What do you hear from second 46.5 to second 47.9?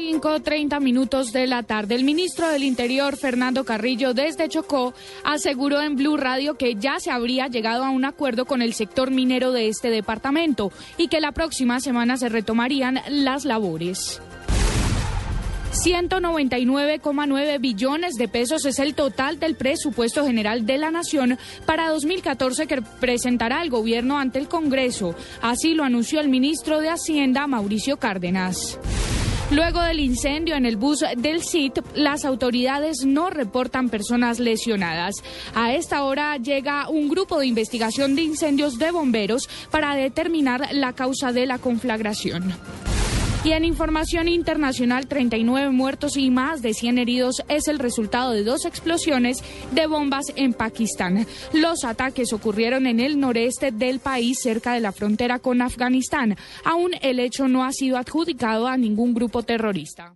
de 100 heridos es el